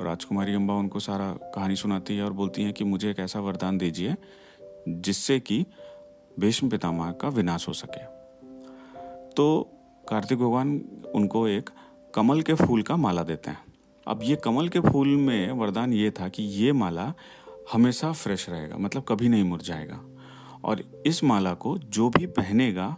राजकुमारी 0.00 0.54
अम्बा 0.54 0.74
उनको 0.74 1.00
सारा 1.00 1.32
कहानी 1.54 1.76
सुनाती 1.76 2.16
है 2.16 2.24
और 2.24 2.32
बोलती 2.32 2.62
हैं 2.62 2.72
कि 2.72 2.84
मुझे 2.84 3.10
एक 3.10 3.18
ऐसा 3.20 3.40
वरदान 3.40 3.78
दीजिए, 3.78 4.14
जिससे 4.88 5.38
कि 5.40 5.64
भीष्म 6.40 6.68
पितामह 6.68 7.10
का 7.12 7.28
विनाश 7.28 7.68
हो 7.68 7.72
सके। 7.72 8.04
तो 9.30 9.46
कार्तिक 10.10 10.38
भगवान 10.38 10.80
उनको 11.14 11.48
एक 11.48 11.70
कमल 12.14 12.42
के 12.42 12.54
फूल 12.54 12.82
का 12.82 12.96
माला 12.96 13.22
देते 13.22 13.50
हैं। 13.50 13.58
अब 14.06 14.20
ये 14.22 14.36
कमल 14.36 14.68
के 14.68 14.80
फूल 14.80 15.08
में 15.08 15.52
वरदान 15.52 15.92
ये 15.92 16.10
था 16.10 16.28
कि 16.28 16.42
ये 16.42 16.72
माला 16.72 17.14
हमेशा 17.72 18.12
फ्रेश 18.12 18.50
रहेगा 18.50 18.76
मतलब 18.76 19.04
कभी 19.08 19.28
नहीं 19.28 19.44
मुरझाएगा। 19.44 20.00
और 20.64 21.02
इस 21.06 21.24
माला 21.24 21.54
को 21.54 21.78
जो 21.78 22.10
भी 22.10 22.26
पहनेगा, 22.26 22.96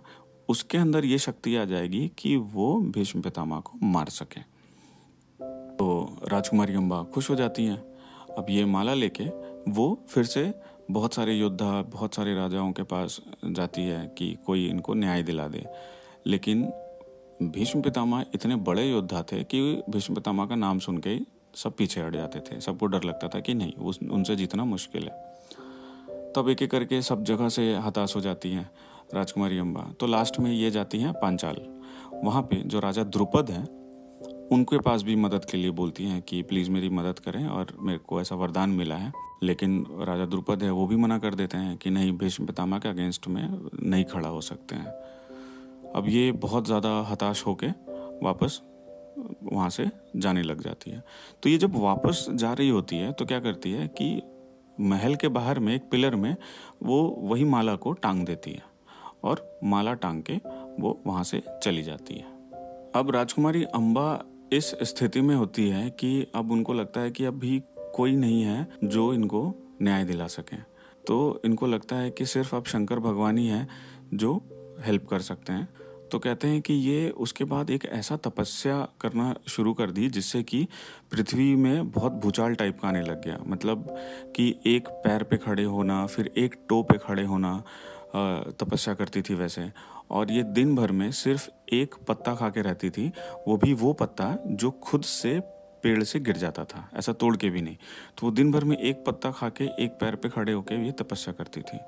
उसके 0.48 0.78
अंदर 0.78 1.04
ये 1.04 1.18
शक्ति 1.18 1.56
आ 1.56 1.64
जाएगी 1.64 2.12
कि 2.18 2.36
वो 2.36 2.80
भीष्म 2.80 3.20
पितामह 3.20 3.60
को 3.60 3.78
मार 3.82 4.06
सके। 4.08 4.40
तो 5.76 6.16
राजकुमारी 6.28 6.74
अम्बा 6.74 7.02
खुश 7.02 7.30
हो 7.30 7.34
जाती 7.34 7.64
हैं। 7.64 7.78
अब 8.38 8.46
ये 8.50 8.64
माला 8.64 8.94
लेके 8.94 9.24
वो 9.70 10.04
फिर 10.08 10.24
से 10.24 10.54
बहुत 10.90 11.14
सारे 11.14 11.34
योद्धा, 11.34 11.82
बहुत 11.82 12.14
सारे 12.14 12.34
राजाओं 12.34 12.72
के 12.72 12.82
पास 12.82 13.20
जाती 13.44 13.82
है 13.82 14.14
कि 14.18 14.38
कोई 14.46 14.68
इनको 14.68 14.94
न्याय 14.94 15.22
दिला 15.22 15.48
दे। 15.48 15.66
लेकिन 16.26 16.72
भीष्म 17.48 17.82
पितामह 17.82 18.24
इतने 18.34 18.56
बड़े 18.56 18.90
योद्धा 18.90 19.22
थे 19.22 19.44
कि 19.44 19.82
भीष्म 19.90 20.14
पितामह 20.14 20.46
का 20.46 20.54
नाम 20.54 20.78
सुन 20.78 20.98
के 20.98 21.18
सब 21.54 21.72
पीछे 21.72 22.00
हट 22.00 22.12
जाते 22.12 22.40
थे। 22.40 22.60
सबको 22.60 22.86
डर 22.86 23.04
लगता 23.04 23.28
था 23.28 23.40
कि 23.40 23.54
नहीं, 23.54 23.72
उस, 23.72 23.98
उनसे 24.10 24.36
जीतना 24.36 24.64
मुश्किल 24.64 25.02
है। 25.02 25.32
तब 26.36 26.48
एक 26.48 26.62
एक 26.62 26.70
करके 26.70 27.02
सब 27.02 27.24
जगह 27.24 27.48
से 27.48 27.74
हताश 27.74 28.16
हो 28.16 28.20
जाती 28.20 28.50
हैं 28.50 28.70
राजकुमारी 29.14 29.58
अम्बा 29.58 29.90
तो 30.00 30.06
लास्ट 30.06 30.40
में 30.40 30.52
ये 30.52 30.70
जाती 30.70 30.98
हैं 30.98 31.12
पांचाल। 31.12 31.56
वहाँ 32.24 32.42
पे 32.42 32.56
जो 32.56 32.80
राजा 32.80 33.04
द्रुपद 33.04 33.50
हैं, 33.50 33.82
उनके 34.48 34.78
पास 34.78 35.02
भी 35.02 35.16
मदद 35.16 35.44
के 35.44 35.56
लिए 35.56 35.70
बोलती 35.70 36.04
हैं 36.04 36.22
कि 36.22 36.42
प्लीज़ 36.42 36.70
मेरी 36.70 36.88
मदद 36.88 37.18
करें 37.18 37.46
और 37.46 37.76
मेरे 37.80 37.98
को 37.98 38.20
ऐसा 38.20 38.34
वरदान 38.34 38.70
मिला 38.70 38.96
है। 38.96 39.12
लेकिन 39.42 39.86
राजा 39.90 40.26
द्रुपद 40.26 40.62
है, 40.62 40.70
वो 40.70 40.86
भी 40.86 40.96
मना 40.96 41.18
कर 41.18 41.34
देते 41.34 41.56
हैं 41.56 41.76
कि 41.76 41.90
नहीं, 41.90 42.12
भीष्म 42.12 42.46
पितामह 42.46 42.78
के 42.78 42.88
अगेंस्ट 42.88 43.28
में 43.28 43.70
नहीं 43.82 44.04
खड़ा 44.04 44.28
हो 44.28 44.40
सकते 44.40 44.74
हैं। 44.74 44.86
अब 45.96 46.08
ये 46.08 46.30
बहुत 46.32 46.66
ज़्यादा 46.66 46.90
हताश 47.08 47.46
होके 47.46 47.66
वापस 48.22 48.60
वहाँ 49.44 49.68
से 49.70 49.86
जाने 50.16 50.42
लग 50.42 50.62
जाती 50.62 50.90
है। 50.90 51.02
तो 51.42 51.48
ये 51.48 51.58
जब 51.58 51.76
वापस 51.76 52.26
जा 52.32 52.52
रही 52.52 52.68
होती 52.68 52.96
है 52.96 53.12
तो 53.12 53.24
क्या 53.24 53.40
करती 53.40 53.72
है 53.72 53.86
कि 53.90 54.22
महल 54.80 55.14
के 55.14 55.28
बाहर 55.28 55.58
में, 55.58 55.74
एक 55.74 55.88
पिलर 55.90 56.16
में, 56.16 56.36
वो 56.82 57.02
वही 57.20 57.44
माला 57.44 57.74
को 57.76 57.92
टांग 57.92 58.24
देती 58.26 58.50
है 58.50 58.62
और 59.24 59.58
माला 59.64 59.92
टांग 59.94 60.22
के 60.22 60.36
वो 60.80 61.02
वहाँ 61.06 61.24
से 61.24 61.42
चली 61.62 61.82
जाती 61.82 62.14
है। 62.14 62.30
अब 62.94 63.10
राजकुमारी 63.10 63.64
अम्बा 63.64 64.22
इस 64.52 64.74
स्थिति 64.82 65.20
में 65.20 65.34
होती 65.34 65.68
है 65.68 65.88
कि 65.90 66.26
अब 66.34 66.50
उनको 66.50 66.72
लगता 66.72 67.00
है 67.00 67.10
कि 67.10 67.24
अभी 67.24 67.62
कोई 67.94 68.16
नहीं 68.16 68.42
है 68.42 68.66
जो 68.84 69.12
इनको 69.14 69.44
न्याय 69.82 70.04
दिला 70.04 70.26
सके। 70.28 70.56
तो 71.06 71.40
इनको 71.44 71.66
लगता 71.66 71.96
है 71.96 72.10
कि 72.10 72.26
सिर्फ़ 72.26 72.54
अब 72.56 72.64
शंकर 72.64 72.98
भगवान 73.00 73.38
ही 73.38 73.46
है 73.46 73.66
जो 74.14 74.34
हेल्प 74.86 75.06
कर 75.06 75.20
सकते 75.20 75.52
हैं। 75.52 75.68
तो 76.12 76.18
कहते 76.18 76.48
हैं 76.48 76.60
कि 76.60 76.74
ये 76.74 77.08
उसके 77.16 77.44
बाद 77.44 77.70
एक 77.70 77.84
ऐसा 77.84 78.16
तपस्या 78.16 78.76
करना 79.00 79.34
शुरू 79.48 79.72
कर 79.74 79.90
दी 79.90 80.08
जिससे 80.08 80.42
कि 80.42 80.66
पृथ्वी 81.12 81.54
में 81.56 81.90
बहुत 81.90 82.12
भूचाल 82.12 82.54
टाइप 82.54 82.78
का 82.80 82.88
आने 82.88 83.00
लग 83.02 83.22
गया। 83.24 83.38
मतलब 83.46 83.86
कि 84.36 84.54
एक 84.66 84.88
पैर 85.04 85.22
पे 85.22 85.36
खड़े 85.36 85.64
होना, 85.64 86.04
फिर 86.06 86.32
एक 86.36 86.56
टो 86.68 86.82
पे 86.82 86.98
खड़े 86.98 87.24
होना 87.24 87.62
तपस्या 88.60 88.94
करती 88.94 89.22
थी 89.22 89.34
वैसे। 89.34 89.70
और 90.10 90.32
ये 90.32 90.42
दिन 90.42 90.74
भर 90.76 90.92
में 90.92 91.10
सिर्फ़ 91.12 91.48
एक 91.72 91.94
पत्ता 92.08 92.34
खा 92.34 92.48
के 92.48 92.62
रहती 92.62 92.90
थी, 92.90 93.08
वो 93.48 93.56
भी 93.56 93.72
वो 93.74 93.92
पत्ता 93.92 94.36
जो 94.46 94.70
खुद 94.70 95.02
से 95.02 95.38
पेड़ 95.82 96.02
से 96.04 96.20
गिर 96.20 96.36
जाता 96.36 96.64
था, 96.64 96.88
ऐसा 96.94 97.12
तोड़ 97.12 97.36
के 97.36 97.50
भी 97.50 97.62
नहीं। 97.62 97.76
तो 98.18 98.26
वो 98.26 98.32
दिन 98.32 98.52
भर 98.52 98.64
में 98.64 98.76
एक 98.76 99.04
पत्ता 99.06 99.30
खा 99.30 99.48
के 99.48 99.64
एक 99.84 99.98
पैर 100.00 100.16
पे 100.16 100.28
खड़े 100.28 100.52
होके 100.52 100.84
ये 100.84 100.92
तपस्या 100.92 101.34
करती 101.34 101.60
थी। 101.60 101.78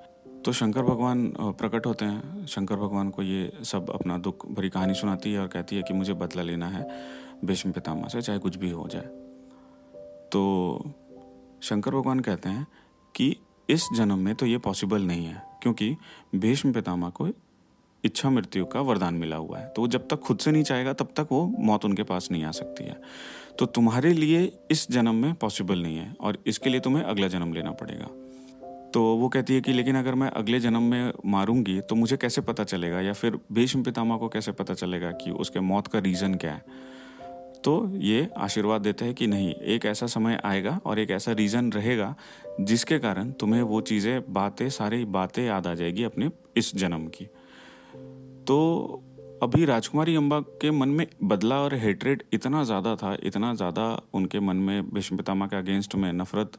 तो 0.44 0.52
शंकर 0.52 0.82
भगवान 0.82 1.26
प्रकट 1.40 1.86
होते 1.86 2.04
हैं। 2.04 2.46
शंकर 2.46 2.76
भगवान 2.76 3.10
को 3.10 3.22
ये 3.22 3.52
सब 3.64 3.90
अपना 3.90 4.16
दुख 4.18 4.46
भरी 4.46 4.68
कहानी 4.68 4.94
सुनाती 4.94 5.32
है 5.32 5.38
और 5.40 5.46
कहती 5.46 5.76
है 5.76 5.82
कि 5.82 5.94
मुझे 5.94 6.14
बदला 6.14 6.42
लेना 6.42 6.68
है 6.68 6.88
भीष्म 7.44 7.70
पितामह 7.72 8.08
से, 8.08 8.22
चाहे 8.22 8.38
कुछ 8.38 8.56
भी 8.56 8.70
हो 8.70 8.88
जाए। 8.88 9.06
तो 10.32 10.92
शंकर 11.62 11.90
भगवान 11.90 12.20
कहते 12.20 12.48
हैं 12.48 12.66
कि 13.14 13.36
इस 13.68 13.88
जन्म 13.96 14.18
में 14.18 14.34
तो 14.34 14.46
ये 14.46 14.58
पॉसिबल 14.58 15.02
नहीं 15.02 15.24
है, 15.26 15.42
क्योंकि 15.62 15.96
भीष्म 16.34 16.72
पितामह 16.72 17.08
को 17.10 17.28
इच्छा 18.04 18.30
मृत्यु 18.30 18.64
का 18.64 18.80
वरदान 18.80 19.14
मिला 19.14 19.36
हुआ 19.36 19.58
है। 19.58 19.68
तो 19.68 19.82
वो 19.82 19.88
जब 19.88 20.08
तक 20.08 20.20
खुद 20.20 20.38
से 20.38 20.50
नहीं 20.50 20.62
चाहेगा, 20.62 20.92
तब 20.92 21.12
तक 21.16 21.28
वो 21.32 21.46
मौत 21.58 21.84
उनके 21.84 22.02
पास 22.02 22.28
नहीं 22.30 22.44
आ 22.44 22.50
सकती 22.50 22.84
है। 22.84 23.00
तो 23.58 23.66
तुम्हारे 23.66 24.12
लिए 24.12 24.42
इस 24.70 24.90
जन्म 24.90 25.14
में 25.14 25.34
पॉसिबल 25.34 25.78
नहीं 25.78 25.96
है 25.96 26.14
और 26.20 26.38
इसके 26.46 26.70
लिए 26.70 26.80
तुम्हें 26.80 27.04
अगला 27.04 27.28
जन्म 27.28 27.52
लेना 27.52 27.70
पड़ेगा। 27.72 28.08
तो 28.94 29.02
वो 29.02 29.28
कहती 29.28 29.54
है 29.54 29.60
कि 29.60 29.72
लेकिन 29.72 29.96
अगर 29.96 30.14
मैं 30.14 30.30
अगले 30.30 30.60
जन्म 30.60 30.82
में 30.82 31.12
मारूँगी 31.26 31.80
तो 31.80 31.94
मुझे 31.94 32.16
कैसे 32.16 32.40
पता 32.40 32.64
चलेगा? 32.64 33.00
या 33.00 33.12
फिर 33.12 33.38
भीष्म 33.52 33.82
पितामह 33.82 34.16
को 34.16 34.28
कैसे 34.28 34.52
पता 34.52 34.74
चलेगा 34.74 35.10
कि 35.10 35.30
उसके 35.30 35.60
मौत 35.60 35.86
का 35.86 35.98
रीज़न 35.98 36.34
क्या 36.34 36.52
है? 36.52 36.62
तो 37.64 37.96
ये 37.96 38.28
आशीर्वाद 38.36 38.80
देते 38.80 39.04
हैं 39.04 39.14
कि 39.14 39.26
नहीं, 39.26 39.54
एक 39.54 39.86
ऐसा 39.86 40.06
समय 40.06 40.40
आएगा 40.44 40.80
और 40.84 40.98
एक 40.98 41.10
ऐसा 41.10 41.32
रीज़न 41.32 41.72
रहेगा 41.72 42.14
जिसके 42.60 42.98
कारण 42.98 43.30
तुम्हें 43.30 43.62
वो 43.62 43.80
चीज़ें, 43.80 44.32
बातें, 44.32 44.70
सारी 44.70 45.04
बातें 45.04 45.44
याद 45.44 45.66
आ 45.66 45.74
जाएगी 45.74 46.04
अपने 46.04 46.30
इस 46.56 46.76
जन्म 46.76 47.06
की। 47.06 47.24
तो 48.46 49.02
अभी 49.44 49.64
राजकुमारी 49.64 50.14
अम्बा 50.16 50.38
के 50.60 50.70
मन 50.70 50.88
में 50.88 51.06
बदला 51.22 51.56
और 51.60 51.74
हेट्रेड 51.74 52.22
इतना 52.32 52.62
ज़्यादा 52.64 52.94
था, 52.96 53.16
इतना 53.22 53.52
ज़्यादा 53.54 53.84
उनके 54.14 54.40
मन 54.40 54.56
में 54.56 54.90
भीष्म 54.90 55.16
पितामह 55.16 55.46
के 55.46 55.56
अगेंस्ट 55.56 55.94
में 55.94 56.12
नफरत 56.12 56.52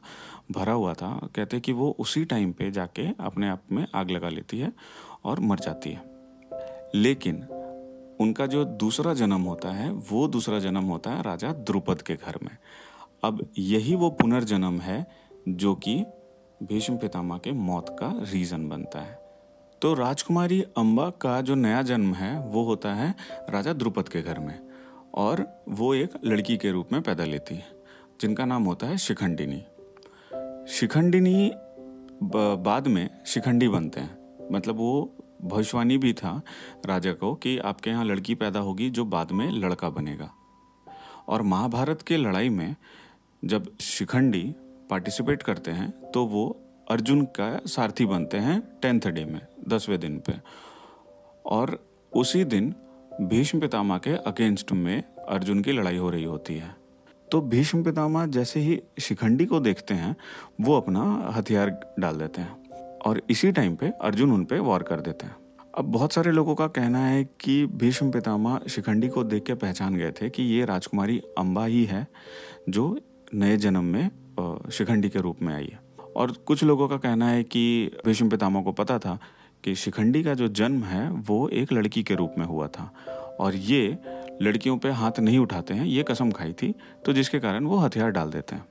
भरा 0.52 0.72
हुआ 0.72 0.92
था, 0.94 1.08
कहते 1.36 1.60
कि 1.60 1.72
वो 1.72 1.90
उसी 1.98 2.24
टाइम 2.24 2.52
पे 2.52 2.70
जाके 2.70 3.06
अपने 3.20 3.48
आप 3.48 3.62
में 3.72 3.86
आग 3.94 4.10
लगा 4.10 4.28
लेती 4.28 4.58
है 4.58 4.72
और 5.24 5.40
मर 5.40 5.58
जाती 5.58 5.92
है। 5.92 6.04
लेकिन 6.94 7.42
उनका 8.20 8.46
जो 8.46 8.64
दूसरा 8.64 9.14
जन्म 9.14 9.40
होता 9.42 9.72
है, 9.72 9.90
वो 9.90 10.28
दूसरा 10.28 10.58
जन्म 10.58 10.84
होता 10.84 11.10
है 11.10 11.22
राजा 11.22 11.52
द्रुपद 11.52 12.02
के 12.02 12.14
घर 12.14 12.38
में। 12.42 12.56
अब 13.24 13.46
यही 13.58 13.94
वो 13.94 14.10
पुनर्जन्म 14.12 14.80
है 14.80 15.06
जो 15.48 15.74
कि 15.74 16.04
भीष्म 16.62 16.96
पितामह 16.96 17.38
के 17.38 17.52
मौत 17.52 17.96
का 18.00 18.16
रीज़न 18.32 18.68
बनता 18.68 19.00
है। 19.00 19.25
तो 19.82 19.94
राजकुमारी 19.94 20.62
अम्बा 20.76 21.08
का 21.10 21.40
जो 21.40 21.54
नया 21.54 21.82
जन्म 21.82 22.14
है, 22.14 22.38
वो 22.40 22.62
होता 22.64 22.94
है 22.94 23.14
राजा 23.50 23.72
द्रुपद 23.72 24.08
के 24.08 24.22
घर 24.22 24.38
में। 24.38 24.58
और 25.14 25.64
वो 25.68 25.94
एक 25.94 26.12
लड़की 26.24 26.56
के 26.56 26.70
रूप 26.70 26.92
में 26.92 27.02
पैदा 27.02 27.24
लेती 27.24 27.54
है, 27.54 27.66
जिनका 28.20 28.44
नाम 28.44 28.64
होता 28.64 28.86
है 28.86 28.96
शिखंडिनी। 28.98 29.62
शिखंडिनी 30.72 31.52
बाद 32.22 32.86
में 32.86 33.08
शिखंडी 33.26 33.68
बनते 33.68 34.00
हैं। 34.00 34.48
मतलब 34.52 34.76
वो 34.76 35.12
भविष्यवाणी 35.42 35.98
भी 35.98 36.12
था 36.12 36.40
राजा 36.86 37.12
को 37.12 37.34
कि 37.34 37.58
आपके 37.58 37.90
यहाँ 37.90 38.04
लड़की 38.04 38.34
पैदा 38.34 38.60
होगी 38.60 38.90
जो 38.90 39.04
बाद 39.04 39.32
में 39.32 39.50
लड़का 39.50 39.90
बनेगा। 39.90 40.30
और 41.28 41.42
महाभारत 41.42 42.02
के 42.02 42.16
लड़ाई 42.16 42.48
में 42.48 42.74
जब 43.42 43.76
शिखंडी 43.78 44.54
पार्टिसिपेट 44.90 45.42
करते 45.42 45.70
हैं 45.70 45.90
तो 46.10 46.24
वो 46.26 46.48
अर्जुन 46.90 47.24
का 47.24 47.60
सारथी 47.66 48.06
बनते 48.06 48.38
हैं 48.38 48.60
टेंथ 48.82 49.00
डे 49.00 49.24
में। 49.24 49.40
दसवें 49.68 49.98
दिन 50.00 50.18
पे। 50.18 50.32
और 51.46 51.78
उसी 52.12 52.44
दिन 52.44 52.74
भीष्म 53.20 53.60
पितामह 53.60 53.98
के 53.98 54.10
अगेंस्ट 54.10 54.72
में 54.72 55.02
अर्जुन 55.28 55.62
की 55.62 55.72
लड़ाई 55.72 55.96
हो 55.96 56.10
रही 56.10 56.24
होती 56.24 56.54
है। 56.54 56.74
तो 57.32 57.40
भीष्म 57.40 57.82
पितामह 57.84 58.26
जैसे 58.26 58.60
ही 58.60 58.80
शिखंडी 59.00 59.46
को 59.46 59.60
देखते 59.60 59.94
हैं, 59.94 60.16
वो 60.60 60.76
अपना 60.76 61.02
हथियार 61.36 61.94
डाल 61.98 62.18
देते 62.18 62.40
हैं 62.40 62.98
और 62.98 63.22
इसी 63.30 63.52
टाइम 63.52 63.76
पे 63.76 63.90
अर्जुन 64.00 64.32
उन 64.32 64.44
पे 64.44 64.58
वॉर 64.58 64.82
कर 64.82 65.00
देते 65.00 65.26
हैं। 65.26 65.36
अब 65.74 65.84
बहुत 65.84 66.12
सारे 66.12 66.30
लोगों 66.32 66.54
का 66.54 66.66
कहना 66.66 66.98
है 66.98 67.24
कि 67.40 67.64
भीष्म 67.66 68.10
पितामह 68.10 68.60
शिखंडी 68.70 69.08
को 69.08 69.24
देख 69.24 69.44
के 69.44 69.54
पहचान 69.54 69.96
गए 69.96 70.12
थे 70.12 70.30
कि 70.30 70.42
ये 70.42 70.64
राजकुमारी 70.64 71.20
अम्बा 71.38 71.64
ही 71.64 71.84
है, 71.84 72.06
जो 72.68 72.98
नए 73.34 73.56
जन्म 73.56 73.84
में 73.84 74.70
शिखंडी 74.72 75.08
के 75.08 75.20
रूप 75.20 75.42
में 75.42 75.54
आई 75.54 75.64
है। 75.64 75.80
और 76.16 76.32
कुछ 76.32 76.64
लोगों 76.64 76.88
का 76.88 76.96
कहना 76.96 77.28
है 77.28 77.42
कि 77.44 77.90
भीष्म 78.06 78.28
पितामह 78.28 78.62
को 78.62 78.72
पता 78.72 78.98
था 78.98 79.18
कि 79.66 79.74
शिखंडी 79.74 80.22
का 80.22 80.32
जो 80.34 80.46
जन्म 80.48 80.82
है, 80.84 81.08
वो 81.10 81.48
एक 81.50 81.72
लड़की 81.72 82.02
के 82.02 82.14
रूप 82.14 82.34
में 82.38 82.44
हुआ 82.46 82.66
था। 82.68 82.84
और 83.40 83.54
ये 83.54 83.98
लड़कियों 84.42 84.76
पे 84.78 84.90
हाथ 84.90 85.18
नहीं 85.20 85.38
उठाते 85.38 85.74
हैं, 85.74 85.84
ये 85.86 86.02
कसम 86.02 86.30
खाई 86.30 86.52
थी 86.52 86.74
तो 87.04 87.12
जिसके 87.12 87.38
कारण 87.40 87.64
वो 87.66 87.76
हथियार 87.76 88.10
डाल 88.10 88.30
देते 88.30 88.54
हैं। 88.54 88.64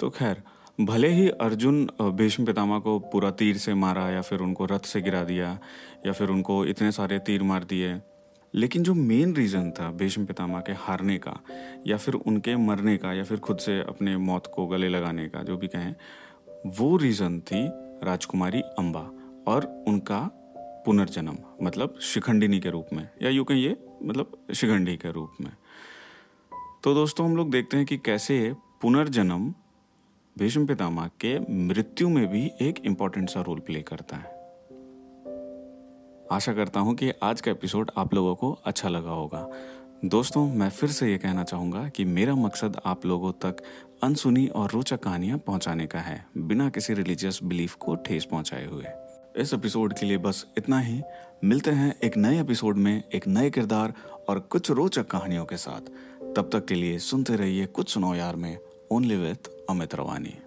तो 0.00 0.10
खैर, 0.10 0.42
भले 0.80 1.08
ही 1.08 1.28
अर्जुन 1.28 1.86
भीष्म 2.02 2.44
पितामह 2.44 2.78
को 2.78 2.98
पूरा 2.98 3.30
तीर 3.30 3.56
से 3.56 3.74
मारा, 3.74 4.08
या 4.10 4.20
फिर 4.20 4.40
उनको 4.40 4.64
रथ 4.64 4.86
से 4.86 5.00
गिरा 5.00 5.24
दिया, 5.24 5.58
या 6.06 6.12
फिर 6.12 6.28
उनको 6.28 6.64
इतने 6.64 6.92
सारे 6.92 7.18
तीर 7.18 7.42
मार 7.42 7.64
दिए, 7.64 8.00
लेकिन 8.54 8.82
जो 8.82 8.94
मेन 8.94 9.34
रीज़न 9.36 9.70
था 9.70 9.90
भीष्म 9.90 10.24
पितामह 10.26 10.60
के 10.60 10.72
हारने 10.78 11.18
का, 11.18 11.38
या 11.86 11.96
फिर 11.96 12.14
उनके 12.14 12.56
मरने 12.56 12.96
का, 12.96 13.12
या 13.12 13.24
फिर 13.24 13.38
खुद 13.38 13.58
से 13.58 13.80
अपने 13.80 14.16
मौत 14.16 14.52
को 14.54 14.66
गले 14.66 14.88
लगाने 14.88 15.28
का, 15.28 15.42
जो 15.42 15.56
भी 15.56 15.66
कहें, 15.66 15.94
वो 16.66 16.96
रीज़न 16.96 17.40
थी 17.40 17.68
राजकुमारी 18.04 18.60
अम्बा 18.60 19.10
और 19.50 19.84
उनका 19.88 20.20
पुनर्जन्म 20.86 21.36
मतलब 21.62 21.98
शिखंडिनी 22.02 22.60
के 22.60 22.70
रूप 22.70 22.88
में, 22.92 23.08
या 23.22 23.30
यूँ 23.30 23.44
कहिए 23.44 23.76
मतलब 24.02 24.38
शिखंडी 24.54 24.96
के 24.96 25.12
रूप 25.12 25.32
में। 25.40 25.52
तो 26.84 26.94
दोस्तों, 26.94 27.26
हम 27.26 27.36
लोग 27.36 27.50
देखते 27.50 27.76
हैं 27.76 27.86
कि 27.86 27.96
कैसे 27.96 28.54
पुनर्जन्म 28.82 29.54
भीष्म 30.36 30.66
पितामह 30.66 31.10
के 31.20 31.38
मृत्यु 31.68 32.08
में 32.08 32.26
भी 32.26 32.50
एक 32.60 32.78
इंपॉर्टेंट 32.84 33.28
सा 33.30 33.40
रोल 33.40 33.58
प्ले 33.58 33.82
करता 33.82 34.16
है। 34.16 34.38
आशा 36.32 36.52
करता 36.52 36.80
हूँ 36.80 36.94
कि 36.94 37.12
आज 37.22 37.40
का 37.40 37.50
एपिसोड 37.50 37.90
आप 37.96 38.14
लोगों 38.14 38.34
को 38.34 38.52
अच्छा 38.64 38.88
लगा 38.88 39.10
होगा। 39.10 39.48
दोस्तों, 40.04 40.46
मैं 40.48 40.68
फिर 40.70 40.90
से 40.90 41.10
ये 41.10 41.18
कहना 41.18 41.44
चाहूँगा 41.44 41.88
कि 41.88 42.04
मेरा 42.04 42.34
मकसद 42.34 42.80
आप 42.86 43.06
लोगों 43.06 43.32
तक 43.44 43.62
अनसुनी 44.02 44.46
और 44.46 44.70
रोचक 44.70 45.02
कहानियाँ 45.02 45.38
पहुँचाने 45.38 45.86
का 45.86 45.98
है, 45.98 46.24
बिना 46.38 46.68
किसी 46.68 46.94
रिलीजियस 46.94 47.40
बिलीफ 47.44 47.74
को 47.74 47.94
ठेस 47.96 48.24
पहुँचाए 48.24 48.66
हुए। 48.66 48.84
इस 49.36 49.54
एपिसोड 49.54 49.94
के 49.94 50.06
लिए 50.06 50.18
बस 50.18 50.46
इतना 50.58 50.80
ही। 50.80 51.02
मिलते 51.44 51.70
हैं 51.70 51.98
एक 52.04 52.16
नए 52.16 52.40
एपिसोड 52.40 52.76
में, 52.76 53.02
एक 53.14 53.28
नए 53.28 53.50
किरदार 53.50 53.94
और 54.28 54.38
कुछ 54.38 54.70
रोचक 54.70 55.06
कहानियों 55.06 55.44
के 55.44 55.56
साथ। 55.56 55.80
तब 56.36 56.50
तक 56.52 56.66
के 56.66 56.74
लिए 56.74 56.98
सुनते 56.98 57.36
रहिए 57.36 57.66
कुछ 57.66 57.88
सुनो 57.88 58.14
यार 58.14 58.36
में 58.36 58.58
ओनली 58.90 59.16
विथ 59.16 59.50
अमित 59.70 59.94
रवानी। 59.94 60.38